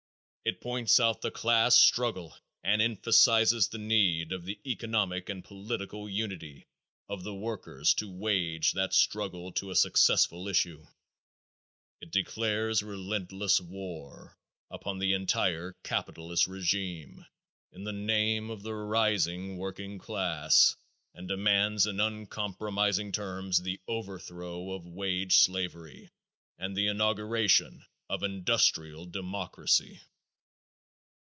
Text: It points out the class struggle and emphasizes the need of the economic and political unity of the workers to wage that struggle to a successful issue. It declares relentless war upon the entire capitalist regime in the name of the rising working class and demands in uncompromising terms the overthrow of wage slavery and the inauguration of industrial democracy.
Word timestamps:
It 0.43 0.59
points 0.59 0.99
out 0.99 1.21
the 1.21 1.29
class 1.29 1.75
struggle 1.77 2.35
and 2.63 2.81
emphasizes 2.81 3.67
the 3.67 3.77
need 3.77 4.31
of 4.31 4.43
the 4.43 4.59
economic 4.65 5.29
and 5.29 5.45
political 5.45 6.09
unity 6.09 6.65
of 7.07 7.23
the 7.23 7.35
workers 7.35 7.93
to 7.99 8.09
wage 8.09 8.71
that 8.71 8.91
struggle 8.95 9.51
to 9.53 9.69
a 9.69 9.75
successful 9.75 10.47
issue. 10.47 10.83
It 12.01 12.09
declares 12.09 12.81
relentless 12.81 13.61
war 13.61 14.35
upon 14.71 14.97
the 14.97 15.13
entire 15.13 15.73
capitalist 15.83 16.47
regime 16.47 17.23
in 17.71 17.83
the 17.83 17.93
name 17.93 18.49
of 18.49 18.63
the 18.63 18.73
rising 18.73 19.59
working 19.59 19.99
class 19.99 20.75
and 21.13 21.27
demands 21.27 21.85
in 21.85 21.99
uncompromising 21.99 23.11
terms 23.11 23.61
the 23.61 23.79
overthrow 23.87 24.71
of 24.71 24.87
wage 24.87 25.35
slavery 25.37 26.09
and 26.57 26.75
the 26.75 26.87
inauguration 26.87 27.85
of 28.09 28.23
industrial 28.23 29.05
democracy. 29.05 30.01